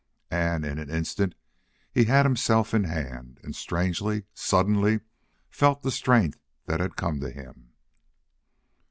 And 0.31 0.65
in 0.65 0.79
an 0.79 0.89
instant 0.89 1.35
he 1.93 2.05
had 2.05 2.25
himself 2.25 2.73
in 2.73 2.85
hand, 2.85 3.39
and, 3.43 3.55
strangely, 3.55 4.23
suddenly 4.33 5.01
felt 5.51 5.83
the 5.83 5.91
strength 5.91 6.39
that 6.65 6.79
had 6.79 6.95
come 6.95 7.19
to 7.19 7.29
him. 7.29 7.73